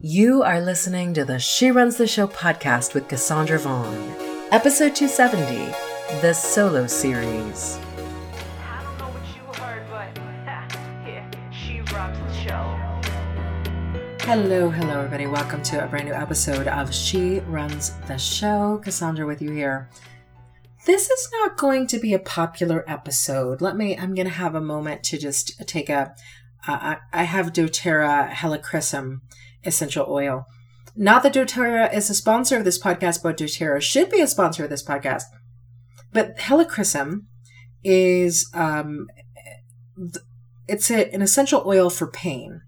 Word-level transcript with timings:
You 0.00 0.44
are 0.44 0.60
listening 0.60 1.12
to 1.14 1.24
the 1.24 1.40
She 1.40 1.72
Runs 1.72 1.96
the 1.96 2.06
Show 2.06 2.28
podcast 2.28 2.94
with 2.94 3.08
Cassandra 3.08 3.58
Vaughn, 3.58 4.14
episode 4.52 4.94
270, 4.94 5.74
the 6.20 6.32
solo 6.32 6.86
series. 6.86 7.80
I 8.62 8.84
don't 8.84 8.96
know 8.96 9.08
what 9.08 9.26
you 9.34 9.60
heard, 9.60 9.84
but 9.90 10.16
yeah, 11.04 11.28
she 11.50 11.80
runs 11.92 12.16
the 12.16 12.32
show. 12.32 14.24
Hello, 14.24 14.70
hello, 14.70 14.98
everybody. 15.00 15.26
Welcome 15.26 15.64
to 15.64 15.84
a 15.84 15.88
brand 15.88 16.06
new 16.06 16.14
episode 16.14 16.68
of 16.68 16.94
She 16.94 17.40
Runs 17.40 17.90
the 18.06 18.18
Show. 18.18 18.80
Cassandra 18.84 19.26
with 19.26 19.42
you 19.42 19.50
here. 19.50 19.90
This 20.86 21.10
is 21.10 21.28
not 21.32 21.56
going 21.56 21.88
to 21.88 21.98
be 21.98 22.14
a 22.14 22.20
popular 22.20 22.84
episode. 22.86 23.60
Let 23.60 23.76
me, 23.76 23.98
I'm 23.98 24.14
going 24.14 24.28
to 24.28 24.34
have 24.34 24.54
a 24.54 24.60
moment 24.60 25.02
to 25.06 25.18
just 25.18 25.58
take 25.66 25.90
a. 25.90 26.14
Uh, 26.68 26.96
I 27.12 27.24
have 27.24 27.52
doTERRA 27.52 28.30
helichrysum 28.30 29.22
essential 29.64 30.06
oil. 30.08 30.44
Not 30.96 31.22
that 31.22 31.34
doTERRA 31.34 31.94
is 31.94 32.10
a 32.10 32.14
sponsor 32.14 32.56
of 32.56 32.64
this 32.64 32.82
podcast, 32.82 33.22
but 33.22 33.36
doTERRA 33.36 33.82
should 33.82 34.10
be 34.10 34.20
a 34.20 34.26
sponsor 34.26 34.64
of 34.64 34.70
this 34.70 34.84
podcast. 34.84 35.22
But 36.12 36.36
helichrysum 36.38 37.26
is 37.84 38.50
um, 38.54 39.06
it's 40.66 40.90
a, 40.90 41.12
an 41.14 41.22
essential 41.22 41.62
oil 41.66 41.90
for 41.90 42.10
pain, 42.10 42.62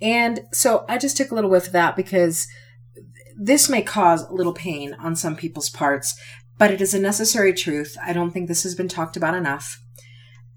and 0.00 0.40
so 0.52 0.84
I 0.88 0.98
just 0.98 1.16
took 1.16 1.30
a 1.30 1.34
little 1.34 1.50
whiff 1.50 1.68
of 1.68 1.72
that 1.72 1.96
because 1.96 2.46
this 3.40 3.68
may 3.68 3.82
cause 3.82 4.22
a 4.22 4.34
little 4.34 4.52
pain 4.52 4.94
on 4.94 5.16
some 5.16 5.36
people's 5.36 5.70
parts, 5.70 6.14
but 6.58 6.70
it 6.70 6.80
is 6.80 6.92
a 6.92 7.00
necessary 7.00 7.52
truth. 7.52 7.96
I 8.04 8.12
don't 8.12 8.32
think 8.32 8.48
this 8.48 8.64
has 8.64 8.74
been 8.74 8.88
talked 8.88 9.16
about 9.16 9.34
enough. 9.34 9.78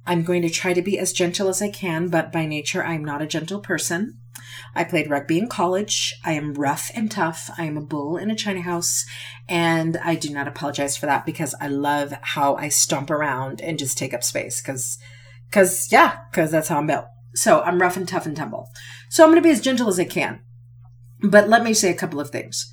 I'm 0.05 0.24
going 0.24 0.42
to 0.42 0.50
try 0.50 0.74
to 0.74 0.82
be 0.82 1.00
as 1.00 1.14
gentle 1.14 1.48
as 1.48 1.62
I 1.62 1.70
can, 1.70 2.10
but 2.10 2.32
by 2.32 2.46
nature, 2.46 2.84
I'm 2.84 3.04
not 3.04 3.22
a 3.22 3.28
gentle 3.28 3.60
person. 3.60 4.20
I 4.73 4.84
played 4.84 5.09
rugby 5.09 5.38
in 5.38 5.48
college. 5.48 6.16
I 6.23 6.34
am 6.34 6.54
rough 6.54 6.91
and 6.94 7.09
tough. 7.09 7.50
I 7.58 7.66
am 7.66 7.77
a 7.77 7.82
bull 7.82 8.18
in 8.18 8.32
a 8.32 8.36
china 8.36 8.62
house. 8.62 9.05
And 9.48 9.98
I 9.98 10.16
do 10.16 10.30
not 10.30 10.48
apologize 10.48 10.98
for 10.98 11.05
that 11.05 11.26
because 11.26 11.55
I 11.60 11.68
love 11.68 12.13
how 12.21 12.55
I 12.55 12.70
stomp 12.70 13.10
around 13.10 13.62
and 13.62 13.80
just 13.80 13.98
take 13.98 14.13
up 14.13 14.24
space. 14.24 14.62
Cause, 14.62 14.98
cause 15.52 15.91
yeah, 15.91 16.20
cause 16.34 16.52
that's 16.52 16.68
how 16.68 16.77
I'm 16.77 16.88
built. 16.88 17.05
So 17.34 17.62
I'm 17.62 17.82
rough 17.82 17.98
and 17.98 18.07
tough 18.07 18.26
and 18.26 18.35
tumble. 18.35 18.70
So 19.10 19.24
I'm 19.24 19.30
going 19.30 19.41
to 19.41 19.48
be 19.48 19.52
as 19.52 19.62
gentle 19.62 19.90
as 19.90 19.99
I 19.99 20.05
can. 20.05 20.41
But 21.21 21.49
let 21.49 21.63
me 21.63 21.74
say 21.74 21.91
a 21.91 21.96
couple 21.96 22.20
of 22.20 22.30
things. 22.30 22.71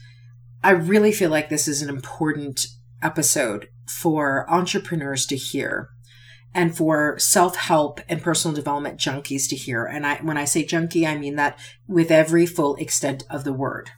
I 0.62 0.70
really 0.70 1.12
feel 1.12 1.30
like 1.30 1.48
this 1.48 1.66
is 1.66 1.82
an 1.82 1.88
important 1.88 2.66
episode 3.02 3.68
for 3.88 4.48
entrepreneurs 4.48 5.26
to 5.26 5.36
hear 5.36 5.88
and 6.54 6.76
for 6.76 7.18
self-help 7.18 8.00
and 8.08 8.22
personal 8.22 8.54
development 8.54 8.98
junkies 8.98 9.48
to 9.48 9.56
hear. 9.56 9.84
And 9.84 10.06
I, 10.06 10.16
when 10.16 10.36
I 10.36 10.44
say 10.44 10.64
junkie, 10.64 11.06
I 11.06 11.16
mean 11.16 11.36
that 11.36 11.58
with 11.86 12.10
every 12.10 12.46
full 12.46 12.76
extent 12.76 13.24
of 13.30 13.44
the 13.44 13.52
word. 13.52 13.90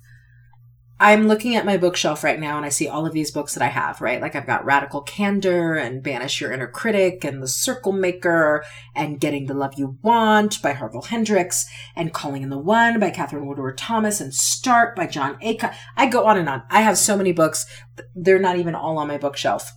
I'm 1.00 1.26
looking 1.26 1.56
at 1.56 1.66
my 1.66 1.76
bookshelf 1.76 2.22
right 2.22 2.38
now 2.38 2.56
and 2.56 2.64
I 2.64 2.68
see 2.68 2.86
all 2.86 3.04
of 3.04 3.12
these 3.12 3.32
books 3.32 3.54
that 3.54 3.64
I 3.64 3.68
have, 3.68 4.00
right? 4.00 4.22
Like 4.22 4.36
I've 4.36 4.46
got 4.46 4.64
Radical 4.64 5.02
Candor 5.02 5.74
and 5.74 6.04
Banish 6.04 6.40
Your 6.40 6.52
Inner 6.52 6.68
Critic 6.68 7.24
and 7.24 7.42
The 7.42 7.48
Circle 7.48 7.92
Maker 7.92 8.64
and 8.94 9.20
Getting 9.20 9.46
the 9.46 9.54
Love 9.54 9.74
You 9.76 9.98
Want 10.02 10.62
by 10.62 10.72
Harville 10.72 11.02
Hendrix 11.02 11.66
and 11.96 12.14
Calling 12.14 12.44
in 12.44 12.48
the 12.48 12.58
One 12.58 13.00
by 13.00 13.10
Katherine 13.10 13.46
Woodward 13.46 13.76
Thomas 13.76 14.20
and 14.20 14.32
Start 14.32 14.94
by 14.94 15.08
Jon 15.08 15.36
Acuff. 15.42 15.74
I 15.96 16.06
go 16.06 16.26
on 16.26 16.38
and 16.38 16.48
on. 16.48 16.62
I 16.70 16.82
have 16.82 16.96
so 16.96 17.16
many 17.16 17.32
books. 17.32 17.66
They're 18.14 18.38
not 18.38 18.58
even 18.58 18.76
all 18.76 18.96
on 18.98 19.08
my 19.08 19.18
bookshelf. 19.18 19.72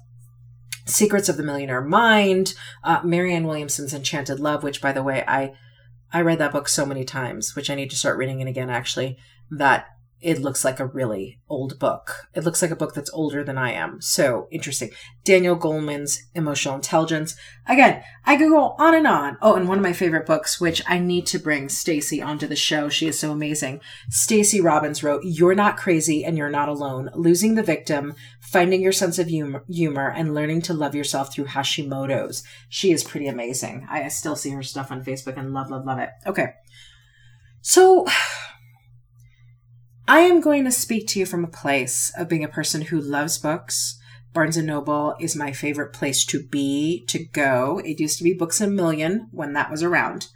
Secrets 0.88 1.30
of 1.30 1.38
the 1.38 1.44
Millionaire 1.44 1.82
Mind, 1.82 2.54
uh, 2.84 3.02
Marianne 3.04 3.46
Williamson's 3.46 3.94
Enchanted 3.94 4.40
Love, 4.40 4.64
which 4.64 4.82
by 4.82 4.92
the 4.92 5.04
way, 5.04 5.24
I 5.28 5.54
I 6.12 6.22
read 6.22 6.40
that 6.40 6.54
book 6.54 6.70
so 6.70 6.86
many 6.86 7.04
times, 7.04 7.56
which 7.56 7.70
I 7.70 7.76
need 7.76 7.90
to 7.90 7.98
start 7.98 8.18
reading 8.18 8.40
it 8.40 8.48
again 8.48 8.70
actually, 8.70 9.18
that 9.52 9.88
it 10.20 10.40
looks 10.40 10.66
like 10.66 10.80
a 10.80 10.86
really 10.86 11.40
old 11.48 11.78
book. 11.78 12.28
It 12.34 12.44
looks 12.44 12.62
like 12.62 12.72
a 12.72 12.76
book 12.76 12.96
that's 12.96 13.14
older 13.14 13.44
than 13.44 13.58
I 13.58 13.74
am. 13.74 14.02
So 14.02 14.48
interesting. 14.52 14.90
Daniel 15.24 15.56
Goleman's 15.56 16.24
Emotional 16.34 16.74
Intelligence. 16.74 17.36
Again, 17.68 18.02
I 18.26 18.36
could 18.36 18.50
go 18.50 18.76
on 18.80 18.96
and 18.96 19.06
on. 19.06 19.38
Oh, 19.42 19.54
and 19.54 19.68
one 19.68 19.78
of 19.78 19.84
my 19.84 19.94
favorite 19.94 20.26
books, 20.26 20.60
which 20.60 20.82
I 20.88 20.98
need 20.98 21.28
to 21.28 21.40
bring 21.40 21.70
Stacey 21.70 22.20
onto 22.20 22.48
the 22.48 22.56
show. 22.56 22.90
She 22.90 23.08
is 23.08 23.20
so 23.20 23.32
amazing. 23.32 23.80
Stacey 24.10 24.60
Robbins 24.60 25.04
wrote, 25.04 25.22
You're 25.24 25.56
Not 25.56 25.78
Crazy 25.78 26.26
and 26.26 26.36
You're 26.36 26.50
Not 26.50 26.70
Alone. 26.70 27.12
Losing 27.14 27.54
the 27.54 27.62
Victim, 27.62 28.16
Finding 28.48 28.82
Your 28.82 28.94
Sense 28.94 29.20
of 29.20 29.28
Humor, 29.28 30.14
and 30.16 30.34
Learning 30.34 30.62
to 30.62 30.74
Love 30.74 30.96
Yourself 30.96 31.34
Through 31.34 31.48
Hashimoto's. 31.48 32.44
She 32.70 32.94
is 32.94 33.04
pretty 33.04 33.28
amazing. 33.28 33.86
I 33.90 34.08
still 34.08 34.38
see 34.38 34.52
her 34.52 34.64
stuff 34.64 34.90
on 34.90 35.04
Facebook 35.04 35.38
and 35.38 35.54
love, 35.54 35.70
love, 35.70 35.86
love 35.86 36.00
it. 36.00 36.12
Okay. 36.26 36.54
So 37.62 38.06
I 40.08 40.22
am 40.22 40.40
going 40.40 40.64
to 40.64 40.72
speak 40.72 41.08
to 41.10 41.20
you 41.20 41.26
from 41.26 41.44
a 41.44 41.50
place 41.50 42.14
of 42.18 42.30
being 42.30 42.46
a 42.46 42.50
person 42.50 42.84
who 42.84 43.02
loves 43.02 43.38
books. 43.38 44.00
Barnes 44.34 44.56
and 44.56 44.68
Noble 44.68 45.16
is 45.20 45.36
my 45.36 45.52
favorite 45.52 45.92
place 45.92 46.26
to 46.28 46.42
be, 46.42 47.06
to 47.08 47.26
go. 47.26 47.82
It 47.84 48.00
used 48.00 48.18
to 48.20 48.24
be 48.24 48.34
Books 48.34 48.62
a 48.62 48.68
Million 48.68 49.28
when 49.32 49.52
that 49.54 49.70
was 49.70 49.84
around. 49.84 50.28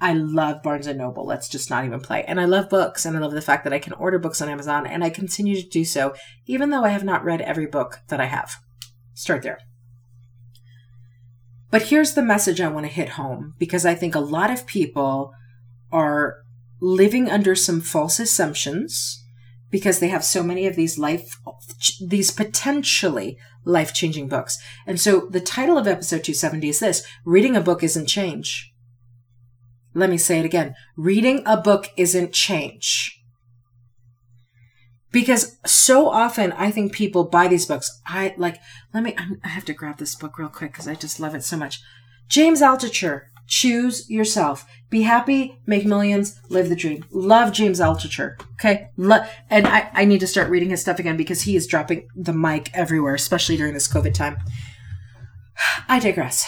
I 0.00 0.12
love 0.12 0.62
Barnes 0.62 0.86
and 0.86 0.98
Noble. 0.98 1.26
Let's 1.26 1.48
just 1.48 1.70
not 1.70 1.84
even 1.84 2.00
play. 2.00 2.24
And 2.26 2.40
I 2.40 2.44
love 2.44 2.68
books 2.68 3.04
and 3.04 3.16
I 3.16 3.20
love 3.20 3.32
the 3.32 3.40
fact 3.40 3.64
that 3.64 3.72
I 3.72 3.78
can 3.78 3.94
order 3.94 4.18
books 4.18 4.40
on 4.40 4.48
Amazon 4.48 4.86
and 4.86 5.02
I 5.02 5.10
continue 5.10 5.60
to 5.60 5.68
do 5.68 5.84
so, 5.84 6.14
even 6.46 6.70
though 6.70 6.84
I 6.84 6.90
have 6.90 7.04
not 7.04 7.24
read 7.24 7.40
every 7.40 7.66
book 7.66 8.00
that 8.08 8.20
I 8.20 8.26
have. 8.26 8.56
Start 9.14 9.42
there. 9.42 9.58
But 11.70 11.84
here's 11.84 12.14
the 12.14 12.22
message 12.22 12.60
I 12.60 12.68
want 12.68 12.86
to 12.86 12.92
hit 12.92 13.10
home 13.10 13.54
because 13.58 13.84
I 13.84 13.94
think 13.94 14.14
a 14.14 14.20
lot 14.20 14.50
of 14.50 14.66
people 14.66 15.32
are 15.90 16.38
living 16.80 17.28
under 17.28 17.54
some 17.54 17.80
false 17.80 18.20
assumptions 18.20 19.24
because 19.70 19.98
they 19.98 20.08
have 20.08 20.24
so 20.24 20.42
many 20.42 20.66
of 20.66 20.76
these 20.76 20.98
life, 20.98 21.38
these 22.06 22.30
potentially 22.30 23.36
life 23.64 23.92
changing 23.92 24.28
books. 24.28 24.58
And 24.86 24.98
so 24.98 25.28
the 25.30 25.40
title 25.40 25.76
of 25.76 25.86
episode 25.86 26.24
270 26.24 26.68
is 26.68 26.80
this 26.80 27.06
Reading 27.24 27.56
a 27.56 27.60
book 27.60 27.82
isn't 27.82 28.06
change. 28.06 28.72
Let 29.98 30.10
me 30.10 30.18
say 30.18 30.38
it 30.38 30.44
again. 30.44 30.74
Reading 30.96 31.42
a 31.44 31.56
book 31.56 31.88
isn't 31.96 32.32
change. 32.32 33.20
Because 35.10 35.56
so 35.66 36.08
often 36.08 36.52
I 36.52 36.70
think 36.70 36.92
people 36.92 37.24
buy 37.24 37.48
these 37.48 37.66
books. 37.66 38.00
I 38.06 38.34
like, 38.36 38.58
let 38.92 39.02
me, 39.02 39.16
I 39.42 39.48
have 39.48 39.64
to 39.66 39.72
grab 39.72 39.98
this 39.98 40.14
book 40.14 40.38
real 40.38 40.48
quick 40.48 40.72
because 40.72 40.86
I 40.86 40.94
just 40.94 41.18
love 41.18 41.34
it 41.34 41.42
so 41.42 41.56
much. 41.56 41.80
James 42.28 42.60
Altucher, 42.60 43.22
Choose 43.48 44.08
yourself. 44.10 44.66
Be 44.90 45.02
happy, 45.02 45.58
make 45.66 45.86
millions, 45.86 46.38
live 46.50 46.68
the 46.68 46.76
dream. 46.76 47.04
Love 47.10 47.50
James 47.50 47.80
Altucher. 47.80 48.38
Okay. 48.52 48.90
Lo- 48.98 49.24
and 49.48 49.66
I, 49.66 49.90
I 49.94 50.04
need 50.04 50.20
to 50.20 50.26
start 50.26 50.50
reading 50.50 50.68
his 50.68 50.82
stuff 50.82 50.98
again 50.98 51.16
because 51.16 51.42
he 51.42 51.56
is 51.56 51.66
dropping 51.66 52.08
the 52.14 52.34
mic 52.34 52.70
everywhere, 52.74 53.14
especially 53.14 53.56
during 53.56 53.72
this 53.72 53.88
COVID 53.88 54.12
time. 54.12 54.36
I 55.88 55.98
digress. 55.98 56.46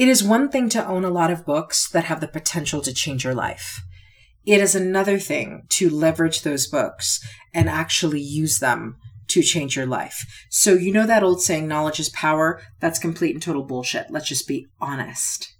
It 0.00 0.08
is 0.08 0.24
one 0.24 0.48
thing 0.48 0.70
to 0.70 0.86
own 0.86 1.04
a 1.04 1.10
lot 1.10 1.30
of 1.30 1.44
books 1.44 1.86
that 1.90 2.04
have 2.04 2.22
the 2.22 2.26
potential 2.26 2.80
to 2.80 2.94
change 2.94 3.22
your 3.22 3.34
life. 3.34 3.82
It 4.46 4.58
is 4.58 4.74
another 4.74 5.18
thing 5.18 5.64
to 5.72 5.90
leverage 5.90 6.40
those 6.40 6.66
books 6.66 7.20
and 7.52 7.68
actually 7.68 8.22
use 8.22 8.60
them 8.60 8.96
to 9.28 9.42
change 9.42 9.76
your 9.76 9.84
life. 9.84 10.24
So, 10.48 10.72
you 10.72 10.90
know 10.90 11.04
that 11.04 11.22
old 11.22 11.42
saying, 11.42 11.68
knowledge 11.68 12.00
is 12.00 12.08
power? 12.08 12.62
That's 12.80 12.98
complete 12.98 13.34
and 13.34 13.42
total 13.42 13.62
bullshit. 13.62 14.06
Let's 14.10 14.26
just 14.26 14.48
be 14.48 14.68
honest. 14.80 15.54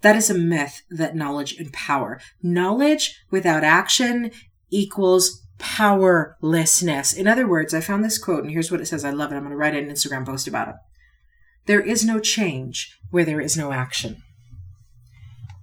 That 0.00 0.16
is 0.16 0.28
a 0.28 0.34
myth 0.34 0.82
that 0.90 1.14
knowledge 1.14 1.56
and 1.60 1.72
power. 1.72 2.20
Knowledge 2.42 3.16
without 3.30 3.62
action 3.62 4.32
equals 4.70 5.46
powerlessness. 5.60 7.12
In 7.12 7.28
other 7.28 7.46
words, 7.46 7.72
I 7.72 7.80
found 7.80 8.04
this 8.04 8.18
quote, 8.18 8.42
and 8.42 8.50
here's 8.50 8.72
what 8.72 8.80
it 8.80 8.86
says. 8.86 9.04
I 9.04 9.10
love 9.10 9.30
it. 9.30 9.36
I'm 9.36 9.42
going 9.42 9.52
to 9.52 9.56
write 9.56 9.76
an 9.76 9.88
Instagram 9.88 10.26
post 10.26 10.48
about 10.48 10.66
it. 10.66 10.74
There 11.66 11.80
is 11.80 12.04
no 12.04 12.20
change 12.20 12.96
where 13.10 13.24
there 13.24 13.40
is 13.40 13.56
no 13.56 13.72
action. 13.72 14.22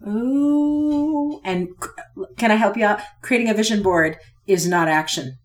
Ooh, 0.05 1.39
and 1.45 1.69
can 2.37 2.51
I 2.51 2.55
help 2.55 2.75
you 2.75 2.85
out? 2.85 2.99
Creating 3.21 3.49
a 3.49 3.53
vision 3.53 3.81
board 3.81 4.17
is 4.45 4.67
not 4.67 4.89
action. 4.89 5.37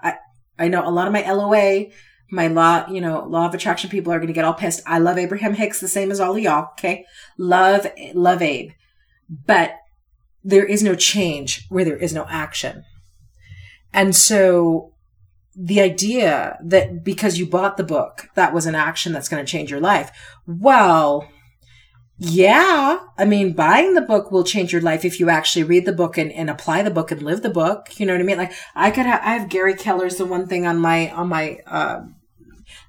I 0.00 0.16
I 0.58 0.68
know 0.68 0.86
a 0.86 0.90
lot 0.90 1.06
of 1.06 1.12
my 1.12 1.30
LOA, 1.30 1.86
my 2.30 2.48
law, 2.48 2.88
you 2.88 3.00
know, 3.00 3.24
law 3.24 3.46
of 3.46 3.54
attraction 3.54 3.90
people 3.90 4.12
are 4.12 4.18
going 4.18 4.26
to 4.26 4.32
get 4.32 4.44
all 4.44 4.54
pissed. 4.54 4.82
I 4.86 4.98
love 4.98 5.18
Abraham 5.18 5.54
Hicks 5.54 5.80
the 5.80 5.88
same 5.88 6.10
as 6.10 6.20
all 6.20 6.34
of 6.34 6.42
y'all. 6.42 6.70
Okay. 6.72 7.04
Love, 7.38 7.86
love 8.14 8.42
Abe. 8.42 8.72
But 9.28 9.74
there 10.42 10.64
is 10.64 10.82
no 10.82 10.94
change 10.94 11.66
where 11.68 11.84
there 11.84 11.96
is 11.96 12.12
no 12.12 12.26
action. 12.28 12.84
And 13.92 14.14
so 14.14 14.92
the 15.56 15.80
idea 15.80 16.58
that 16.62 17.02
because 17.02 17.38
you 17.38 17.46
bought 17.46 17.78
the 17.78 17.84
book, 17.84 18.28
that 18.34 18.52
was 18.52 18.66
an 18.66 18.74
action 18.74 19.12
that's 19.12 19.28
going 19.28 19.44
to 19.44 19.50
change 19.50 19.70
your 19.70 19.80
life. 19.80 20.10
Well, 20.46 21.26
yeah. 22.18 22.98
I 23.16 23.24
mean, 23.24 23.54
buying 23.54 23.94
the 23.94 24.02
book 24.02 24.30
will 24.30 24.44
change 24.44 24.72
your 24.72 24.82
life 24.82 25.04
if 25.04 25.18
you 25.18 25.30
actually 25.30 25.64
read 25.64 25.86
the 25.86 25.92
book 25.92 26.18
and, 26.18 26.30
and 26.32 26.50
apply 26.50 26.82
the 26.82 26.90
book 26.90 27.10
and 27.10 27.22
live 27.22 27.42
the 27.42 27.50
book. 27.50 27.98
You 27.98 28.06
know 28.06 28.12
what 28.12 28.20
I 28.20 28.24
mean? 28.24 28.38
Like 28.38 28.52
I 28.74 28.90
could 28.90 29.06
have, 29.06 29.20
I 29.22 29.34
have 29.34 29.48
Gary 29.48 29.74
Keller's 29.74 30.16
the 30.16 30.26
one 30.26 30.46
thing 30.46 30.66
on 30.66 30.78
my, 30.78 31.10
on 31.10 31.28
my, 31.28 31.58
uh, 31.66 32.00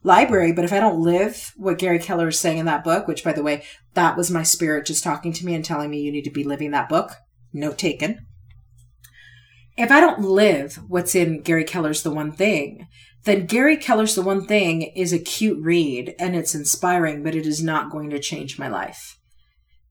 library, 0.04 0.52
but 0.54 0.66
if 0.66 0.74
I 0.74 0.80
don't 0.80 1.02
live 1.02 1.54
what 1.56 1.78
Gary 1.78 2.00
Keller 2.00 2.30
is 2.30 2.40
saying 2.40 2.58
in 2.58 2.66
that 2.66 2.84
book, 2.84 3.08
which 3.08 3.24
by 3.24 3.34
the 3.34 3.44
way, 3.44 3.64
that 3.94 4.18
was 4.18 4.32
my 4.32 4.44
spirit 4.44 4.86
just 4.86 5.04
talking 5.04 5.34
to 5.34 5.46
me 5.46 5.54
and 5.54 5.64
telling 5.64 5.90
me 5.90 6.02
you 6.02 6.12
need 6.12 6.24
to 6.24 6.32
be 6.32 6.44
living 6.44 6.72
that 6.72 6.90
book. 6.90 7.14
note 7.54 7.78
taken. 7.78 8.27
If 9.78 9.92
I 9.92 10.00
don't 10.00 10.22
live 10.22 10.80
what's 10.88 11.14
in 11.14 11.42
Gary 11.42 11.64
Keller's 11.64 12.02
The 12.02 12.10
One 12.10 12.32
Thing, 12.32 12.88
then 13.26 13.46
Gary 13.46 13.78
Keller's 13.78 14.16
The 14.16 14.24
One 14.24 14.48
Thing 14.48 14.82
is 14.96 15.14
a 15.14 15.20
cute 15.20 15.64
read 15.64 16.16
and 16.18 16.36
it's 16.36 16.56
inspiring, 16.56 17.22
but 17.22 17.36
it 17.36 17.46
is 17.46 17.62
not 17.62 17.92
going 17.92 18.10
to 18.10 18.20
change 18.20 18.58
my 18.58 18.68
life. 18.68 19.20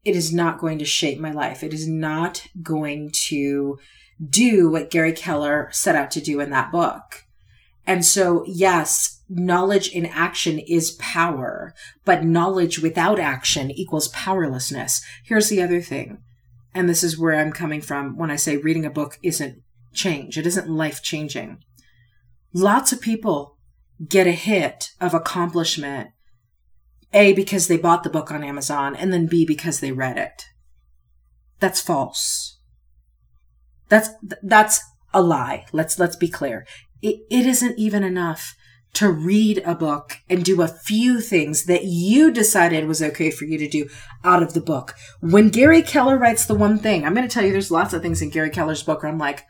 It 0.04 0.16
is 0.16 0.34
not 0.34 0.58
going 0.58 0.80
to 0.80 0.84
shape 0.84 1.20
my 1.20 1.30
life. 1.30 1.62
It 1.62 1.72
is 1.72 1.86
not 1.86 2.48
going 2.60 3.10
to 3.28 3.78
do 4.28 4.68
what 4.70 4.90
Gary 4.90 5.12
Keller 5.12 5.68
set 5.70 5.94
out 5.94 6.10
to 6.12 6.20
do 6.20 6.40
in 6.40 6.50
that 6.50 6.72
book. 6.72 7.24
And 7.86 8.04
so, 8.04 8.44
yes, 8.48 9.22
knowledge 9.28 9.88
in 9.90 10.06
action 10.06 10.58
is 10.58 10.92
power, 10.92 11.74
but 12.04 12.24
knowledge 12.24 12.80
without 12.80 13.20
action 13.20 13.70
equals 13.70 14.08
powerlessness. 14.08 15.00
Here's 15.24 15.48
the 15.48 15.62
other 15.62 15.80
thing. 15.80 16.18
And 16.74 16.88
this 16.88 17.04
is 17.04 17.16
where 17.16 17.36
I'm 17.36 17.52
coming 17.52 17.80
from 17.80 18.16
when 18.16 18.32
I 18.32 18.36
say 18.36 18.56
reading 18.56 18.84
a 18.84 18.90
book 18.90 19.18
isn't 19.22 19.62
change. 19.96 20.38
It 20.38 20.46
isn't 20.46 20.68
life 20.68 21.02
changing. 21.02 21.58
Lots 22.52 22.92
of 22.92 23.00
people 23.00 23.56
get 24.08 24.26
a 24.26 24.32
hit 24.32 24.90
of 25.00 25.14
accomplishment, 25.14 26.10
A, 27.12 27.32
because 27.32 27.66
they 27.66 27.76
bought 27.76 28.04
the 28.04 28.10
book 28.10 28.30
on 28.30 28.44
Amazon, 28.44 28.94
and 28.94 29.12
then 29.12 29.26
B, 29.26 29.44
because 29.44 29.80
they 29.80 29.92
read 29.92 30.18
it. 30.18 30.44
That's 31.58 31.80
false. 31.80 32.58
That's, 33.88 34.10
that's 34.42 34.80
a 35.12 35.22
lie. 35.22 35.66
Let's, 35.72 35.98
let's 35.98 36.16
be 36.16 36.28
clear. 36.28 36.66
It, 37.02 37.20
it 37.30 37.46
isn't 37.46 37.78
even 37.78 38.04
enough 38.04 38.54
to 38.94 39.10
read 39.10 39.62
a 39.66 39.74
book 39.74 40.18
and 40.26 40.42
do 40.42 40.62
a 40.62 40.68
few 40.68 41.20
things 41.20 41.64
that 41.64 41.84
you 41.84 42.30
decided 42.30 42.86
was 42.86 43.02
okay 43.02 43.30
for 43.30 43.44
you 43.44 43.58
to 43.58 43.68
do 43.68 43.86
out 44.24 44.42
of 44.42 44.54
the 44.54 44.60
book. 44.60 44.94
When 45.20 45.50
Gary 45.50 45.82
Keller 45.82 46.16
writes 46.16 46.46
the 46.46 46.54
one 46.54 46.78
thing, 46.78 47.04
I'm 47.04 47.12
going 47.14 47.28
to 47.28 47.32
tell 47.32 47.44
you 47.44 47.52
there's 47.52 47.70
lots 47.70 47.92
of 47.92 48.00
things 48.00 48.22
in 48.22 48.30
Gary 48.30 48.48
Keller's 48.48 48.82
book 48.82 49.02
where 49.02 49.12
I'm 49.12 49.18
like, 49.18 49.44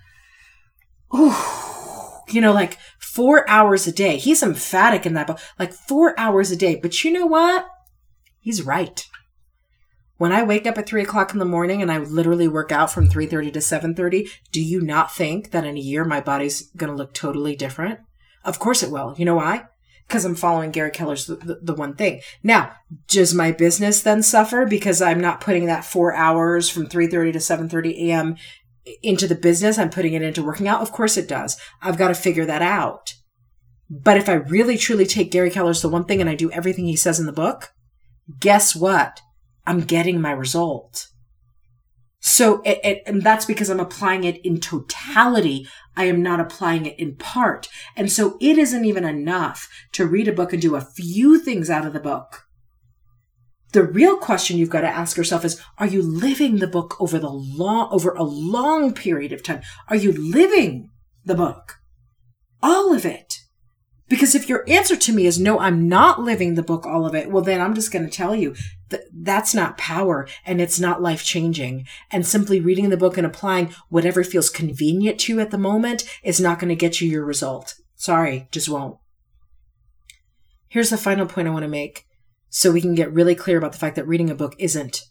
oh, 1.13 2.23
you 2.29 2.41
know, 2.41 2.53
like 2.53 2.79
four 2.99 3.49
hours 3.49 3.87
a 3.87 3.93
day. 3.93 4.17
He's 4.17 4.43
emphatic 4.43 5.07
in 5.07 5.15
that 5.15 5.27
book, 5.27 5.41
like 5.59 5.73
four 5.73 6.19
hours 6.19 6.51
a 6.51 6.57
day. 6.57 6.77
But 6.77 7.03
you 7.05 7.13
know 7.13 7.27
what? 7.27 7.67
He's 8.41 8.63
right. 8.63 9.05
When 10.19 10.33
I 10.33 10.43
wake 10.43 10.67
up 10.67 10.79
at 10.79 10.87
three 10.87 11.03
o'clock 11.03 11.33
in 11.33 11.39
the 11.39 11.45
morning 11.45 11.83
and 11.83 11.93
I 11.93 11.99
literally 11.99 12.49
work 12.49 12.73
out 12.73 12.91
from 12.91 13.09
3.30 13.09 13.53
to 13.53 13.59
7.30, 13.59 14.31
do 14.51 14.63
you 14.63 14.81
not 14.81 15.15
think 15.15 15.51
that 15.51 15.65
in 15.65 15.77
a 15.77 15.81
year 15.81 16.05
my 16.05 16.21
body's 16.21 16.71
going 16.77 16.91
to 16.91 16.97
look 16.97 17.13
totally 17.13 17.55
different? 17.55 18.01
Of 18.43 18.59
course 18.59 18.83
it 18.83 18.91
will. 18.91 19.15
You 19.19 19.27
know 19.27 19.35
why? 19.35 19.65
Because 20.09 20.25
I'm 20.25 20.35
following 20.35 20.71
Gary 20.71 20.91
Keller's 20.91 21.27
the, 21.27 21.37
the, 21.37 21.59
the, 21.61 21.75
one 21.75 21.97
thing. 21.97 22.21
Now, 22.43 22.73
does 23.09 23.35
my 23.35 23.53
business 23.53 24.01
then 24.01 24.23
suffer 24.23 24.65
because 24.65 25.03
I'm 25.03 25.21
not 25.21 25.41
putting 25.41 25.67
that 25.67 25.85
four 25.85 26.15
hours 26.15 26.71
from 26.71 26.87
3.30 26.87 27.33
to 27.33 27.39
7.30 27.39 28.09
a.m. 28.09 28.37
into 29.03 29.27
the 29.27 29.35
business? 29.35 29.79
I'm 29.79 29.91
putting 29.91 30.15
it 30.15 30.23
into 30.23 30.43
working 30.43 30.69
out? 30.69 30.81
Of 30.81 30.93
course 30.93 31.17
it 31.17 31.29
does. 31.29 31.57
I've 31.83 31.99
got 31.99 32.09
to 32.09 32.15
figure 32.15 32.47
that 32.47 32.63
out. 32.63 33.15
But 33.89 34.17
if 34.17 34.29
I 34.29 34.35
really 34.35 34.77
truly 34.77 35.07
take 35.07 35.31
Gary 35.31 35.51
Keller's 35.51 35.83
the 35.83 35.89
one 35.89 36.05
thing 36.05 36.21
and 36.21 36.29
I 36.29 36.35
do 36.35 36.51
everything 36.51 36.87
he 36.87 36.97
says 36.97 37.21
in 37.21 37.27
the 37.27 37.33
book, 37.33 37.73
guess 38.41 38.75
what? 38.75 39.21
I'm 39.67 39.81
getting 39.81 40.21
my 40.21 40.33
result. 40.33 41.09
So, 42.19 42.61
it, 42.63 42.81
it, 42.83 43.03
and 43.07 43.23
that's 43.23 43.45
because 43.45 43.71
I'm 43.71 43.79
applying 43.79 44.25
it 44.25 44.45
in 44.45 44.59
totality. 44.59 45.69
I 45.97 46.05
am 46.05 46.23
not 46.23 46.41
applying 46.41 46.87
it 46.87 46.99
in 46.99 47.15
part. 47.15 47.69
And 47.95 48.11
so 48.11 48.37
it 48.41 48.59
isn't 48.59 48.85
even 48.85 49.05
enough 49.05 49.69
to 49.93 50.07
read 50.07 50.27
a 50.27 50.33
book 50.33 50.53
and 50.53 50.61
do 50.61 50.75
a 50.75 50.81
few 50.81 51.39
things 51.39 51.71
out 51.71 51.87
of 51.87 51.93
the 51.93 52.01
book. 52.01 52.46
The 53.77 53.83
real 53.85 54.17
question 54.17 54.57
you've 54.57 54.71
got 54.71 54.81
to 54.81 54.89
ask 54.89 55.19
yourself 55.19 55.45
is, 55.45 55.61
are 55.77 55.87
you 55.87 56.01
living 56.01 56.57
the 56.57 56.67
book 56.67 56.99
over 56.99 57.19
the 57.19 57.29
long, 57.29 57.91
over 57.93 58.15
a 58.15 58.23
long 58.23 58.95
period 58.95 59.35
of 59.35 59.43
time? 59.43 59.61
Are 59.89 59.97
you 59.97 60.13
living 60.13 60.89
the 61.27 61.35
book? 61.35 61.75
All 62.63 62.95
of 62.95 63.05
it. 63.05 63.41
Because 64.09 64.35
if 64.35 64.49
your 64.49 64.65
answer 64.67 64.97
to 64.97 65.13
me 65.13 65.27
is 65.27 65.39
no, 65.39 65.61
I'm 65.61 65.91
not 65.91 66.23
living 66.23 66.55
the 66.55 66.63
book, 66.63 66.87
all 66.87 67.05
of 67.05 67.15
it, 67.15 67.31
well, 67.31 67.45
then 67.45 67.61
I'm 67.61 67.75
just 67.75 67.93
going 67.93 68.07
to 68.07 68.11
tell 68.11 68.35
you 68.35 68.55
that 68.89 69.03
that's 69.13 69.55
not 69.55 69.77
power 69.77 70.27
and 70.47 70.59
it's 70.59 70.81
not 70.81 71.03
life 71.03 71.23
changing. 71.23 71.85
And 72.11 72.27
simply 72.27 72.61
reading 72.61 72.89
the 72.89 72.97
book 72.97 73.19
and 73.19 73.27
applying 73.27 73.75
whatever 73.91 74.25
feels 74.25 74.49
convenient 74.49 75.21
to 75.21 75.35
you 75.35 75.41
at 75.41 75.51
the 75.51 75.59
moment 75.59 76.09
is 76.23 76.41
not 76.41 76.59
going 76.59 76.71
to 76.71 76.77
get 76.77 77.03
you 77.03 77.11
your 77.11 77.27
result. 77.27 77.75
Sorry, 77.95 78.49
just 78.51 78.71
won't. 78.71 78.97
Here's 80.67 80.89
the 80.89 80.97
final 80.97 81.27
point 81.27 81.47
I 81.47 81.51
want 81.51 81.65
to 81.65 81.69
make 81.69 82.06
so 82.57 82.73
we 82.73 82.81
can 82.81 82.95
get 82.95 83.13
really 83.13 83.35
clear 83.35 83.59
about 83.59 83.73
the 83.73 83.79
fact 83.79 83.97
that 83.97 84.09
reading 84.09 84.31
a 84.31 84.35
book 84.35 84.55
isn't 84.59 85.03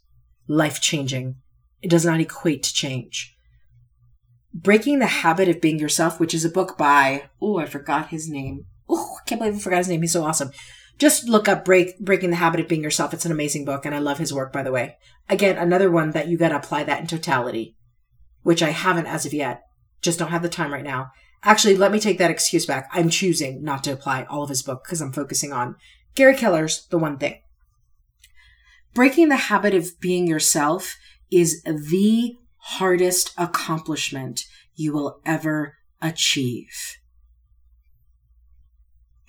life 0.48 0.82
changing. 0.82 1.36
It 1.84 1.92
does 1.92 2.04
not 2.04 2.20
equate 2.20 2.64
to 2.64 2.74
change. 2.74 3.38
Breaking 4.52 4.98
the 4.98 5.06
Habit 5.06 5.48
of 5.48 5.62
Being 5.62 5.78
Yourself, 5.78 6.20
which 6.20 6.34
is 6.34 6.44
a 6.44 6.50
book 6.50 6.76
by, 6.76 7.30
oh, 7.40 7.60
I 7.60 7.68
forgot 7.68 8.10
his 8.10 8.28
name. 8.28 8.66
Oh, 8.90 9.18
I 9.22 9.30
can't 9.30 9.40
believe 9.40 9.58
I 9.58 9.60
forgot 9.60 9.78
his 9.78 9.90
name. 9.90 10.02
He's 10.02 10.14
so 10.14 10.24
awesome. 10.24 10.50
Just 10.98 11.30
look 11.30 11.48
up 11.48 11.64
Break, 11.64 12.00
Breaking 12.00 12.32
the 12.32 12.38
Habit 12.38 12.62
of 12.62 12.68
Being 12.68 12.82
Yourself. 12.82 13.14
It's 13.14 13.28
an 13.28 13.32
amazing 13.32 13.64
book, 13.64 13.86
and 13.86 13.94
I 13.94 14.00
love 14.00 14.18
his 14.18 14.34
work, 14.34 14.52
by 14.52 14.64
the 14.64 14.72
way. 14.72 14.98
Again, 15.30 15.56
another 15.56 15.92
one 15.92 16.12
that 16.12 16.28
you 16.28 16.40
got 16.40 16.50
to 16.50 16.56
apply 16.56 16.84
that 16.86 17.02
in 17.02 17.06
totality, 17.06 17.76
which 18.42 18.64
I 18.64 18.72
haven't 18.72 19.06
as 19.06 19.28
of 19.28 19.36
yet. 19.36 19.62
Just 20.02 20.18
don't 20.18 20.32
have 20.32 20.42
the 20.42 20.50
time 20.50 20.74
right 20.74 20.84
now. 20.84 21.12
Actually, 21.44 21.78
let 21.78 21.92
me 21.92 22.00
take 22.00 22.18
that 22.18 22.32
excuse 22.32 22.66
back. 22.66 22.90
I'm 22.92 23.12
choosing 23.12 23.64
not 23.64 23.84
to 23.84 23.92
apply 23.92 24.24
all 24.24 24.42
of 24.42 24.50
his 24.50 24.64
book 24.64 24.84
because 24.84 25.00
I'm 25.00 25.14
focusing 25.14 25.54
on 25.54 25.76
Gary 26.16 26.36
Keller's 26.36 26.88
The 26.88 26.98
One 26.98 27.18
Thing. 27.18 27.42
Breaking 28.94 29.28
the 29.28 29.36
habit 29.36 29.74
of 29.74 30.00
being 30.00 30.26
yourself 30.26 30.96
is 31.30 31.62
the 31.64 32.38
hardest 32.58 33.34
accomplishment 33.38 34.46
you 34.76 34.94
will 34.94 35.20
ever 35.26 35.76
achieve 36.02 36.98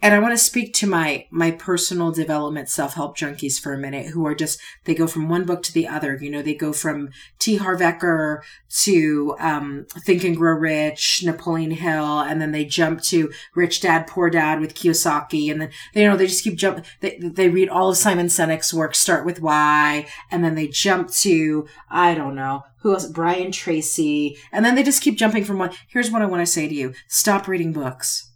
and 0.02 0.14
I 0.14 0.18
want 0.18 0.32
to 0.32 0.38
speak 0.38 0.74
to 0.74 0.86
my 0.86 1.26
my 1.30 1.50
personal 1.50 2.12
development 2.12 2.68
self-help 2.68 3.16
junkies 3.16 3.58
for 3.58 3.72
a 3.72 3.78
minute 3.78 4.06
who 4.06 4.26
are 4.26 4.34
just 4.34 4.60
they 4.84 4.94
go 4.94 5.06
from 5.06 5.28
one 5.28 5.44
book 5.44 5.62
to 5.64 5.72
the 5.72 5.88
other. 5.88 6.18
You 6.20 6.30
know, 6.30 6.42
they 6.42 6.54
go 6.54 6.72
from 6.72 7.08
T. 7.38 7.56
Harv 7.56 7.80
Eker 7.80 8.40
to 8.82 9.36
um, 9.40 9.86
Think 9.90 10.22
and 10.24 10.36
Grow 10.36 10.52
Rich, 10.52 11.22
Napoleon 11.24 11.70
Hill, 11.70 12.20
and 12.20 12.40
then 12.40 12.52
they 12.52 12.64
jump 12.64 13.02
to 13.04 13.32
Rich 13.54 13.80
Dad 13.80 14.06
Poor 14.06 14.28
Dad 14.28 14.60
with 14.60 14.74
Kiyosaki, 14.74 15.50
and 15.50 15.60
then 15.60 15.70
they 15.94 16.02
you 16.02 16.08
know 16.08 16.16
they 16.16 16.26
just 16.26 16.44
keep 16.44 16.56
jump. 16.56 16.84
They 17.00 17.18
they 17.18 17.48
read 17.48 17.70
all 17.70 17.90
of 17.90 17.96
Simon 17.96 18.26
Sinek's 18.26 18.74
work, 18.74 18.94
start 18.94 19.24
with 19.24 19.40
Why, 19.40 20.06
and 20.30 20.44
then 20.44 20.56
they 20.56 20.68
jump 20.68 21.10
to 21.22 21.66
I 21.90 22.14
don't 22.14 22.34
know 22.34 22.64
who 22.80 22.92
else, 22.92 23.06
Brian 23.06 23.50
Tracy, 23.50 24.36
and 24.52 24.64
then 24.64 24.74
they 24.74 24.82
just 24.82 25.02
keep 25.02 25.16
jumping 25.16 25.44
from 25.44 25.58
one. 25.58 25.70
Here's 25.88 26.10
what 26.10 26.22
I 26.22 26.26
want 26.26 26.42
to 26.42 26.52
say 26.52 26.68
to 26.68 26.74
you: 26.74 26.92
Stop 27.08 27.48
reading 27.48 27.72
books 27.72 28.30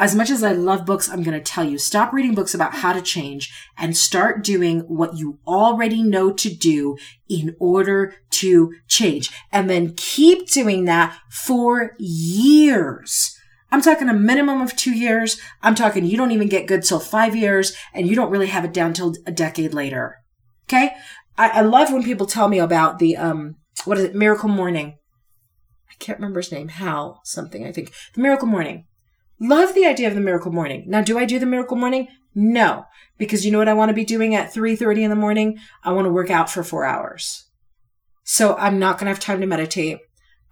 as 0.00 0.14
much 0.14 0.30
as 0.30 0.42
I 0.42 0.52
love 0.52 0.86
books, 0.86 1.10
I'm 1.10 1.22
going 1.22 1.38
to 1.38 1.44
tell 1.44 1.62
you 1.62 1.76
stop 1.76 2.14
reading 2.14 2.34
books 2.34 2.54
about 2.54 2.76
how 2.76 2.94
to 2.94 3.02
change 3.02 3.52
and 3.76 3.94
start 3.94 4.42
doing 4.42 4.80
what 4.80 5.18
you 5.18 5.38
already 5.46 6.02
know 6.02 6.32
to 6.32 6.48
do 6.48 6.96
in 7.28 7.54
order 7.60 8.14
to 8.30 8.72
change. 8.88 9.30
And 9.52 9.68
then 9.68 9.92
keep 9.94 10.50
doing 10.50 10.86
that 10.86 11.18
for 11.28 11.94
years. 11.98 13.36
I'm 13.70 13.82
talking 13.82 14.08
a 14.08 14.14
minimum 14.14 14.62
of 14.62 14.74
two 14.74 14.92
years. 14.92 15.38
I'm 15.62 15.74
talking 15.74 16.06
you 16.06 16.16
don't 16.16 16.32
even 16.32 16.48
get 16.48 16.66
good 16.66 16.82
till 16.82 16.98
five 16.98 17.36
years 17.36 17.76
and 17.92 18.08
you 18.08 18.16
don't 18.16 18.30
really 18.30 18.48
have 18.48 18.64
it 18.64 18.72
down 18.72 18.94
till 18.94 19.14
a 19.26 19.30
decade 19.30 19.74
later. 19.74 20.16
Okay. 20.66 20.92
I, 21.36 21.50
I 21.50 21.60
love 21.60 21.92
when 21.92 22.02
people 22.02 22.26
tell 22.26 22.48
me 22.48 22.58
about 22.58 23.00
the, 23.00 23.18
um, 23.18 23.56
what 23.84 23.98
is 23.98 24.04
it? 24.04 24.14
Miracle 24.14 24.48
Morning. 24.48 24.96
I 25.90 25.94
can't 25.98 26.18
remember 26.18 26.40
his 26.40 26.50
name. 26.50 26.68
Hal 26.68 27.20
something, 27.22 27.66
I 27.66 27.70
think. 27.70 27.92
The 28.14 28.22
Miracle 28.22 28.48
Morning 28.48 28.86
Love 29.40 29.74
the 29.74 29.86
idea 29.86 30.06
of 30.06 30.14
the 30.14 30.20
miracle 30.20 30.52
morning. 30.52 30.84
Now, 30.86 31.00
do 31.00 31.18
I 31.18 31.24
do 31.24 31.38
the 31.38 31.46
miracle 31.46 31.76
morning? 31.76 32.08
No, 32.34 32.84
because 33.18 33.44
you 33.44 33.50
know 33.50 33.58
what 33.58 33.68
I 33.68 33.74
want 33.74 33.88
to 33.88 33.94
be 33.94 34.04
doing 34.04 34.34
at 34.34 34.52
3:30 34.52 35.02
in 35.02 35.10
the 35.10 35.16
morning? 35.16 35.58
I 35.82 35.92
want 35.92 36.04
to 36.04 36.12
work 36.12 36.30
out 36.30 36.50
for 36.50 36.62
4 36.62 36.84
hours. 36.84 37.46
So, 38.22 38.54
I'm 38.56 38.78
not 38.78 38.98
going 38.98 39.06
to 39.06 39.12
have 39.12 39.20
time 39.20 39.40
to 39.40 39.46
meditate. 39.46 39.98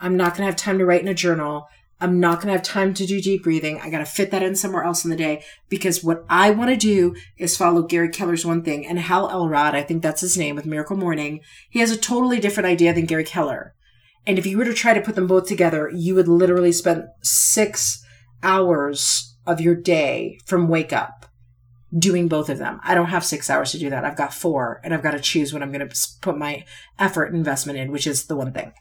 I'm 0.00 0.16
not 0.16 0.32
going 0.32 0.40
to 0.40 0.46
have 0.46 0.56
time 0.56 0.78
to 0.78 0.86
write 0.86 1.02
in 1.02 1.08
a 1.08 1.14
journal. 1.14 1.66
I'm 2.00 2.20
not 2.20 2.36
going 2.36 2.46
to 2.46 2.52
have 2.52 2.62
time 2.62 2.94
to 2.94 3.06
do 3.06 3.20
deep 3.20 3.42
breathing. 3.42 3.80
I 3.80 3.90
got 3.90 3.98
to 3.98 4.06
fit 4.06 4.30
that 4.30 4.42
in 4.42 4.54
somewhere 4.54 4.84
else 4.84 5.04
in 5.04 5.10
the 5.10 5.16
day 5.16 5.42
because 5.68 6.04
what 6.04 6.24
I 6.28 6.50
want 6.50 6.70
to 6.70 6.76
do 6.76 7.16
is 7.36 7.56
follow 7.56 7.82
Gary 7.82 8.08
Keller's 8.08 8.46
one 8.46 8.62
thing 8.62 8.86
and 8.86 8.98
Hal 9.00 9.28
Elrod, 9.28 9.74
I 9.74 9.82
think 9.82 10.02
that's 10.02 10.20
his 10.20 10.38
name 10.38 10.54
with 10.54 10.64
Miracle 10.64 10.96
Morning. 10.96 11.40
He 11.68 11.80
has 11.80 11.90
a 11.90 11.96
totally 11.96 12.38
different 12.38 12.68
idea 12.68 12.94
than 12.94 13.06
Gary 13.06 13.24
Keller. 13.24 13.74
And 14.26 14.38
if 14.38 14.46
you 14.46 14.58
were 14.58 14.64
to 14.64 14.74
try 14.74 14.94
to 14.94 15.00
put 15.00 15.16
them 15.16 15.26
both 15.26 15.48
together, 15.48 15.90
you 15.92 16.14
would 16.14 16.28
literally 16.28 16.70
spend 16.70 17.04
six 17.22 18.04
hours 18.42 19.36
of 19.46 19.60
your 19.60 19.74
day 19.74 20.38
from 20.44 20.68
wake 20.68 20.92
up 20.92 21.26
doing 21.96 22.28
both 22.28 22.50
of 22.50 22.58
them. 22.58 22.80
I 22.82 22.94
don't 22.94 23.06
have 23.06 23.24
six 23.24 23.48
hours 23.48 23.72
to 23.72 23.78
do 23.78 23.90
that. 23.90 24.04
I've 24.04 24.16
got 24.16 24.34
four, 24.34 24.80
and 24.84 24.92
I've 24.92 25.02
got 25.02 25.12
to 25.12 25.20
choose 25.20 25.52
what 25.52 25.62
I'm 25.62 25.72
going 25.72 25.88
to 25.88 26.08
put 26.20 26.36
my 26.36 26.64
effort 26.98 27.34
investment 27.34 27.78
in, 27.78 27.90
which 27.90 28.06
is 28.06 28.26
the 28.26 28.36
one 28.36 28.52
thing. 28.52 28.72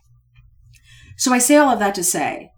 So 1.15 1.33
I 1.33 1.39
say 1.39 1.55
all 1.55 1.69
of 1.69 1.79
that 1.79 1.95
to 1.95 2.03
say 2.03 2.51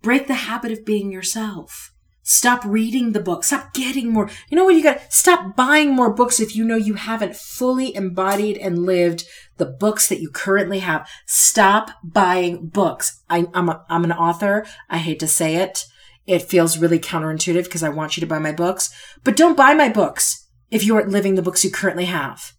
break 0.00 0.28
the 0.28 0.34
habit 0.34 0.70
of 0.70 0.84
being 0.84 1.10
yourself. 1.10 1.92
Stop 2.28 2.62
reading 2.66 3.12
the 3.12 3.20
book. 3.20 3.42
Stop 3.42 3.72
getting 3.72 4.12
more. 4.12 4.28
You 4.50 4.56
know 4.56 4.66
what 4.66 4.74
you 4.74 4.82
got? 4.82 5.10
Stop 5.10 5.56
buying 5.56 5.94
more 5.94 6.12
books 6.12 6.40
if 6.40 6.54
you 6.54 6.62
know 6.62 6.76
you 6.76 6.92
haven't 6.92 7.34
fully 7.34 7.96
embodied 7.96 8.58
and 8.58 8.84
lived 8.84 9.24
the 9.56 9.64
books 9.64 10.08
that 10.08 10.20
you 10.20 10.28
currently 10.28 10.80
have. 10.80 11.08
Stop 11.24 11.90
buying 12.04 12.68
books. 12.68 13.22
I, 13.30 13.46
am 13.54 13.70
a, 13.70 13.82
I'm 13.88 14.04
an 14.04 14.12
author. 14.12 14.66
I 14.90 14.98
hate 14.98 15.18
to 15.20 15.26
say 15.26 15.56
it. 15.56 15.86
It 16.26 16.42
feels 16.42 16.76
really 16.76 16.98
counterintuitive 16.98 17.64
because 17.64 17.82
I 17.82 17.88
want 17.88 18.18
you 18.18 18.20
to 18.20 18.26
buy 18.26 18.38
my 18.38 18.52
books, 18.52 18.94
but 19.24 19.34
don't 19.34 19.56
buy 19.56 19.72
my 19.72 19.88
books 19.88 20.50
if 20.70 20.84
you 20.84 20.96
aren't 20.96 21.08
living 21.08 21.34
the 21.34 21.40
books 21.40 21.64
you 21.64 21.70
currently 21.70 22.04
have. 22.04 22.52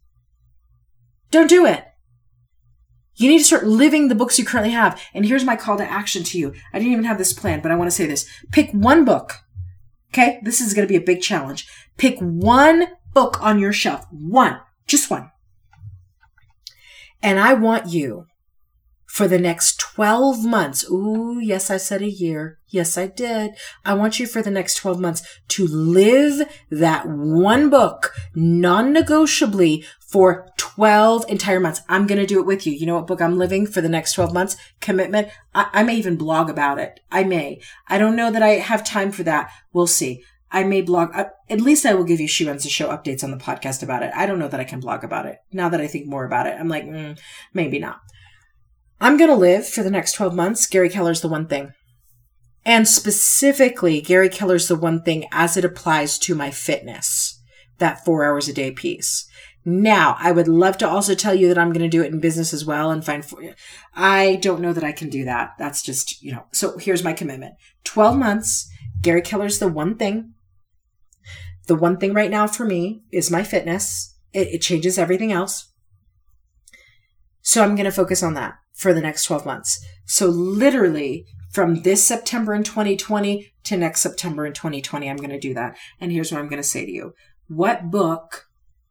Don't 1.30 1.48
do 1.48 1.68
it. 1.68 1.86
You 3.14 3.30
need 3.30 3.38
to 3.38 3.46
start 3.46 3.68
living 3.68 4.08
the 4.08 4.16
books 4.16 4.40
you 4.40 4.46
currently 4.46 4.72
have. 4.74 5.00
And 5.14 5.28
here's 5.28 5.46
my 5.46 5.56
call 5.56 5.78
to 5.78 5.84
action 5.84 6.24
to 6.24 6.40
you. 6.40 6.56
I 6.74 6.80
didn't 6.80 6.94
even 6.94 7.06
have 7.06 7.20
this 7.20 7.34
planned, 7.34 7.62
but 7.62 7.72
I 7.72 7.76
want 7.76 7.88
to 7.88 7.96
say 7.96 8.08
this. 8.08 8.28
Pick 8.52 8.72
one 8.72 9.06
book 9.06 9.36
Okay. 10.12 10.40
This 10.44 10.62
is 10.62 10.74
going 10.74 10.88
to 10.88 10.92
be 10.92 10.98
a 10.98 11.02
big 11.02 11.22
challenge. 11.22 11.68
Pick 11.98 12.20
one 12.20 12.88
book 13.14 13.42
on 13.42 13.60
your 13.60 13.74
shelf. 13.74 14.06
One. 14.12 14.60
Just 14.88 15.10
one. 15.10 15.32
And 17.22 17.40
I 17.40 17.54
want 17.54 17.88
you 17.88 18.28
for 19.20 19.28
the 19.28 19.38
next 19.38 19.78
12 19.82 20.46
months. 20.46 20.90
Ooh, 20.90 21.42
yes, 21.42 21.70
I 21.70 21.76
said 21.76 22.02
a 22.02 22.10
year. 22.10 22.58
Yes, 22.70 22.98
I 22.98 23.08
did. 23.08 23.52
I 23.84 23.94
want 23.94 24.18
you 24.18 24.26
for 24.26 24.42
the 24.42 24.50
next 24.50 24.76
12 24.76 24.98
months 24.98 25.40
to 25.50 25.68
live 25.68 26.50
that 26.70 27.06
one 27.06 27.70
book 27.70 28.14
non-negotiably 28.34 29.84
for 30.00 30.48
12 30.56 31.26
entire 31.28 31.60
months. 31.60 31.82
I'm 31.90 32.08
going 32.08 32.22
to 32.22 32.26
do 32.26 32.40
it 32.40 32.46
with 32.46 32.66
you. 32.66 32.72
You 32.72 32.86
know 32.86 32.96
what 32.96 33.08
book 33.08 33.22
I'm 33.22 33.38
living 33.38 33.68
for 33.68 33.82
the 33.82 33.90
next 33.90 34.14
12 34.14 34.34
months? 34.34 34.56
Commitment. 34.80 35.28
I, 35.54 35.68
I 35.74 35.84
may 35.84 35.98
even 35.98 36.16
blog 36.16 36.50
about 36.50 36.80
it. 36.80 37.02
I 37.12 37.26
may. 37.26 37.60
I 37.90 37.98
don't 37.98 38.16
know 38.16 38.32
that 38.32 38.42
I 38.42 38.52
have 38.52 38.86
time 38.86 39.12
for 39.12 39.24
that. 39.24 39.52
We'll 39.74 39.86
see. 39.86 40.24
I 40.50 40.64
may 40.64 40.82
blog. 40.82 41.10
Uh, 41.14 41.26
at 41.50 41.60
least 41.60 41.86
I 41.86 41.94
will 41.94 42.06
give 42.06 42.22
you 42.22 42.28
She 42.30 42.48
Runs 42.48 42.64
the 42.64 42.70
Show 42.70 42.88
updates 42.88 43.26
on 43.26 43.32
the 43.32 43.38
podcast 43.38 43.84
about 43.84 44.02
it. 44.02 44.14
I 44.16 44.26
don't 44.26 44.40
know 44.40 44.48
that 44.48 44.62
I 44.62 44.64
can 44.64 44.80
blog 44.80 45.04
about 45.04 45.26
it. 45.26 45.40
Now 45.52 45.68
that 45.68 45.82
I 45.82 45.88
think 45.88 46.08
more 46.08 46.24
about 46.24 46.48
it, 46.48 46.56
I'm 46.58 46.70
like, 46.70 46.86
mm, 46.86 47.20
maybe 47.54 47.80
not. 47.80 48.00
I'm 49.02 49.18
going 49.18 49.30
to 49.30 49.36
live 49.36 49.68
for 49.68 49.82
the 49.82 49.92
next 49.92 50.14
12 50.14 50.36
months. 50.36 50.68
Gary 50.68 50.90
Keller's 50.90 51.22
the 51.22 51.30
one 51.30 51.48
thing. 51.48 51.74
And 52.66 52.88
specifically, 52.88 54.02
Gary 54.02 54.30
Keller's 54.30 54.68
the 54.68 54.76
one 54.76 55.02
thing 55.02 55.26
as 55.32 55.56
it 55.56 55.64
applies 55.64 56.20
to 56.20 56.36
my 56.36 56.52
fitness, 56.52 57.42
that 57.78 58.04
four 58.04 58.26
hours 58.26 58.50
a 58.50 58.54
day 58.54 58.72
piece. 58.72 59.28
Now, 59.64 60.16
I 60.20 60.32
would 60.32 60.48
love 60.48 60.78
to 60.80 60.88
also 60.88 61.16
tell 61.16 61.34
you 61.34 61.48
that 61.48 61.58
I'm 61.58 61.72
going 61.72 61.84
to 61.84 61.90
do 61.90 62.04
it 62.04 62.12
in 62.12 62.20
business 62.20 62.54
as 62.54 62.66
well 62.66 62.92
and 62.92 63.04
find 63.04 63.24
for 63.24 63.42
you. 63.42 63.54
I 63.94 64.38
don't 64.38 64.62
know 64.62 64.74
that 64.74 64.84
I 64.84 64.92
can 64.92 65.10
do 65.10 65.26
that. 65.26 65.52
That's 65.58 65.82
just, 65.82 66.22
you 66.22 66.32
know, 66.32 66.46
so 66.52 66.78
here's 66.78 67.04
my 67.04 67.14
commitment 67.14 67.56
12 67.86 68.18
months. 68.18 68.70
Gary 69.02 69.22
Keller's 69.22 69.60
the 69.60 69.68
one 69.68 69.96
thing. 69.96 70.34
The 71.68 71.76
one 71.76 71.98
thing 71.98 72.14
right 72.14 72.32
now 72.32 72.48
for 72.48 72.66
me 72.66 73.04
is 73.12 73.32
my 73.32 73.44
fitness. 73.44 74.18
It, 74.34 74.48
it 74.48 74.62
changes 74.62 74.98
everything 74.98 75.32
else. 75.32 75.72
So 77.42 77.64
I'm 77.64 77.76
going 77.76 77.86
to 77.86 77.92
focus 77.92 78.22
on 78.24 78.34
that 78.34 78.56
for 78.80 78.94
the 78.94 79.02
next 79.02 79.26
12 79.26 79.46
months. 79.46 79.86
So 80.06 80.28
literally 80.28 81.26
from 81.52 81.82
this 81.82 82.02
September 82.04 82.54
in 82.54 82.64
2020 82.64 83.52
to 83.66 83.78
next 83.78 84.00
September 84.00 84.46
in 84.46 84.54
2020, 84.54 85.10
I'm 85.10 85.18
going 85.18 85.30
to 85.32 85.40
do 85.40 85.54
that. 85.54 85.76
And 86.00 86.14
here's 86.14 86.32
what 86.32 86.40
I'm 86.40 86.48
going 86.48 86.62
to 86.62 86.68
say 86.68 86.86
to 86.86 86.92
you. 86.92 87.14
What 87.50 87.92
book 87.92 88.46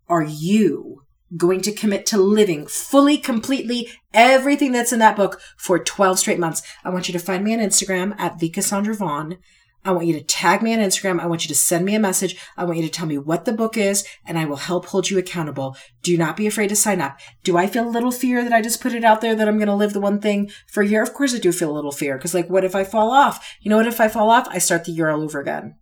are 0.06 0.22
you 0.22 1.04
going 1.36 1.62
to 1.62 1.72
commit 1.72 2.04
to 2.06 2.18
living 2.18 2.66
fully, 2.66 3.16
completely 3.16 3.88
everything 4.12 4.72
that's 4.72 4.92
in 4.92 4.98
that 4.98 5.16
book 5.16 5.40
for 5.56 5.78
12 5.78 6.18
straight 6.18 6.38
months? 6.38 6.62
I 6.84 6.90
want 6.90 7.08
you 7.08 7.12
to 7.12 7.18
find 7.18 7.42
me 7.42 7.54
on 7.54 7.60
Instagram 7.60 8.14
at 8.18 8.40
the 8.40 8.50
Cassandra 8.50 8.94
Vaughn. 8.94 9.38
I 9.84 9.92
want 9.92 10.06
you 10.06 10.12
to 10.14 10.22
tag 10.22 10.60
me 10.60 10.74
on 10.74 10.80
Instagram. 10.80 11.20
I 11.20 11.26
want 11.26 11.44
you 11.44 11.48
to 11.48 11.54
send 11.54 11.84
me 11.84 11.94
a 11.94 12.00
message. 12.00 12.36
I 12.56 12.64
want 12.64 12.78
you 12.78 12.84
to 12.84 12.90
tell 12.90 13.06
me 13.06 13.16
what 13.16 13.44
the 13.44 13.52
book 13.52 13.76
is 13.76 14.06
and 14.26 14.38
I 14.38 14.44
will 14.44 14.56
help 14.56 14.86
hold 14.86 15.08
you 15.08 15.18
accountable. 15.18 15.76
Do 16.02 16.16
not 16.18 16.36
be 16.36 16.46
afraid 16.46 16.68
to 16.68 16.76
sign 16.76 17.00
up. 17.00 17.18
Do 17.44 17.56
I 17.56 17.66
feel 17.66 17.88
a 17.88 17.90
little 17.90 18.10
fear 18.10 18.42
that 18.42 18.52
I 18.52 18.60
just 18.60 18.82
put 18.82 18.92
it 18.92 19.04
out 19.04 19.20
there 19.20 19.34
that 19.34 19.48
I'm 19.48 19.56
going 19.56 19.68
to 19.68 19.74
live 19.74 19.92
the 19.92 20.00
one 20.00 20.20
thing 20.20 20.50
for 20.66 20.82
a 20.82 20.86
year? 20.86 21.02
Of 21.02 21.14
course 21.14 21.34
I 21.34 21.38
do 21.38 21.52
feel 21.52 21.70
a 21.70 21.72
little 21.72 21.92
fear 21.92 22.16
because 22.16 22.34
like, 22.34 22.50
what 22.50 22.64
if 22.64 22.74
I 22.74 22.84
fall 22.84 23.10
off? 23.10 23.56
You 23.60 23.70
know 23.70 23.76
what? 23.76 23.86
If 23.86 24.00
I 24.00 24.08
fall 24.08 24.30
off, 24.30 24.48
I 24.50 24.58
start 24.58 24.84
the 24.84 24.92
year 24.92 25.10
all 25.10 25.22
over 25.22 25.40
again 25.40 25.76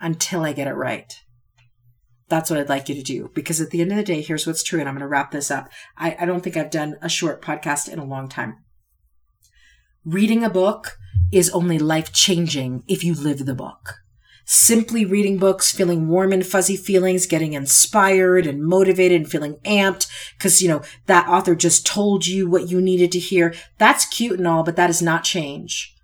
until 0.00 0.42
I 0.42 0.52
get 0.52 0.68
it 0.68 0.74
right. 0.74 1.12
That's 2.28 2.48
what 2.48 2.60
I'd 2.60 2.68
like 2.68 2.88
you 2.88 2.94
to 2.94 3.02
do. 3.02 3.30
Because 3.34 3.60
at 3.60 3.70
the 3.70 3.80
end 3.80 3.90
of 3.90 3.96
the 3.96 4.04
day, 4.04 4.22
here's 4.22 4.46
what's 4.46 4.62
true. 4.62 4.78
And 4.78 4.88
I'm 4.88 4.94
going 4.94 5.02
to 5.02 5.08
wrap 5.08 5.32
this 5.32 5.50
up. 5.50 5.68
I, 5.98 6.16
I 6.20 6.24
don't 6.24 6.40
think 6.40 6.56
I've 6.56 6.70
done 6.70 6.96
a 7.02 7.08
short 7.08 7.42
podcast 7.42 7.88
in 7.88 7.98
a 7.98 8.04
long 8.04 8.28
time. 8.28 8.58
Reading 10.04 10.44
a 10.44 10.48
book 10.48 10.96
is 11.32 11.50
only 11.50 11.78
life 11.78 12.12
changing 12.12 12.82
if 12.88 13.04
you 13.04 13.14
live 13.14 13.44
the 13.46 13.54
book. 13.54 14.00
Simply 14.44 15.04
reading 15.04 15.38
books, 15.38 15.70
feeling 15.70 16.08
warm 16.08 16.32
and 16.32 16.44
fuzzy 16.44 16.76
feelings, 16.76 17.26
getting 17.26 17.52
inspired 17.52 18.46
and 18.46 18.64
motivated 18.64 19.20
and 19.20 19.30
feeling 19.30 19.58
amped 19.64 20.10
because, 20.36 20.60
you 20.60 20.68
know, 20.68 20.82
that 21.06 21.28
author 21.28 21.54
just 21.54 21.86
told 21.86 22.26
you 22.26 22.50
what 22.50 22.68
you 22.68 22.80
needed 22.80 23.12
to 23.12 23.20
hear. 23.20 23.54
That's 23.78 24.06
cute 24.06 24.38
and 24.38 24.48
all, 24.48 24.64
but 24.64 24.74
that 24.74 24.90
is 24.90 25.00
not 25.00 25.22
change. 25.22 25.94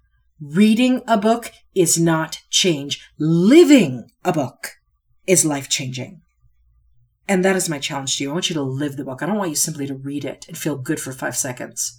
Reading 0.40 1.02
a 1.08 1.16
book 1.16 1.50
is 1.74 1.98
not 1.98 2.42
change. 2.50 3.04
Living 3.18 4.10
a 4.24 4.32
book 4.32 4.74
is 5.26 5.44
life 5.44 5.68
changing. 5.68 6.20
And 7.26 7.44
that 7.44 7.56
is 7.56 7.68
my 7.68 7.80
challenge 7.80 8.16
to 8.16 8.22
you. 8.22 8.30
I 8.30 8.34
want 8.34 8.48
you 8.48 8.54
to 8.54 8.62
live 8.62 8.96
the 8.96 9.04
book. 9.04 9.22
I 9.22 9.26
don't 9.26 9.38
want 9.38 9.50
you 9.50 9.56
simply 9.56 9.88
to 9.88 9.94
read 9.94 10.24
it 10.24 10.44
and 10.46 10.56
feel 10.56 10.76
good 10.76 11.00
for 11.00 11.10
five 11.10 11.36
seconds 11.36 11.98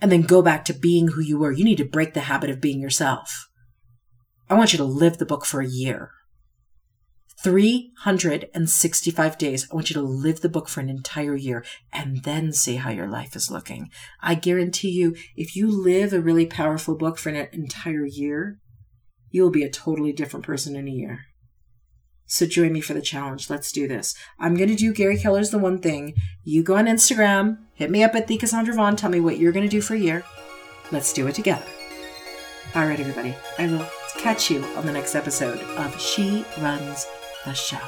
and 0.00 0.10
then 0.10 0.22
go 0.22 0.42
back 0.42 0.64
to 0.64 0.72
being 0.72 1.08
who 1.08 1.20
you 1.20 1.38
were. 1.38 1.52
You 1.52 1.64
need 1.64 1.78
to 1.78 1.84
break 1.84 2.14
the 2.14 2.20
habit 2.20 2.50
of 2.50 2.60
being 2.60 2.80
yourself. 2.80 3.48
I 4.48 4.54
want 4.54 4.72
you 4.72 4.78
to 4.78 4.84
live 4.84 5.18
the 5.18 5.26
book 5.26 5.44
for 5.44 5.60
a 5.60 5.68
year. 5.68 6.10
365 7.42 9.38
days. 9.38 9.66
I 9.70 9.74
want 9.74 9.88
you 9.88 9.94
to 9.94 10.02
live 10.02 10.40
the 10.40 10.48
book 10.48 10.68
for 10.68 10.80
an 10.80 10.90
entire 10.90 11.34
year 11.34 11.64
and 11.92 12.22
then 12.24 12.52
see 12.52 12.76
how 12.76 12.90
your 12.90 13.08
life 13.08 13.34
is 13.34 13.50
looking. 13.50 13.88
I 14.20 14.34
guarantee 14.34 14.90
you, 14.90 15.16
if 15.36 15.56
you 15.56 15.70
live 15.70 16.12
a 16.12 16.20
really 16.20 16.44
powerful 16.46 16.96
book 16.96 17.16
for 17.18 17.30
an 17.30 17.48
entire 17.52 18.04
year, 18.04 18.58
you 19.30 19.42
will 19.42 19.50
be 19.50 19.62
a 19.62 19.70
totally 19.70 20.12
different 20.12 20.44
person 20.44 20.76
in 20.76 20.86
a 20.86 20.90
year. 20.90 21.20
So 22.30 22.46
join 22.46 22.72
me 22.72 22.80
for 22.80 22.94
the 22.94 23.02
challenge. 23.02 23.50
Let's 23.50 23.72
do 23.72 23.88
this. 23.88 24.14
I'm 24.38 24.54
going 24.54 24.68
to 24.68 24.76
do 24.76 24.94
Gary 24.94 25.18
Keller's 25.18 25.50
The 25.50 25.58
One 25.58 25.78
Thing. 25.78 26.14
You 26.44 26.62
go 26.62 26.76
on 26.76 26.86
Instagram, 26.86 27.58
hit 27.74 27.90
me 27.90 28.04
up 28.04 28.14
at 28.14 28.28
the 28.28 28.36
Cassandra 28.36 28.72
Vaughn, 28.72 28.94
tell 28.94 29.10
me 29.10 29.18
what 29.18 29.38
you're 29.38 29.50
going 29.50 29.66
to 29.66 29.68
do 29.68 29.80
for 29.80 29.94
a 29.94 29.98
year. 29.98 30.22
Let's 30.92 31.12
do 31.12 31.26
it 31.26 31.34
together. 31.34 31.64
All 32.76 32.86
right, 32.86 33.00
everybody. 33.00 33.34
I 33.58 33.66
will 33.66 33.84
catch 34.16 34.48
you 34.48 34.62
on 34.76 34.86
the 34.86 34.92
next 34.92 35.16
episode 35.16 35.58
of 35.76 36.00
She 36.00 36.44
Runs 36.60 37.04
the 37.44 37.52
Show. 37.52 37.80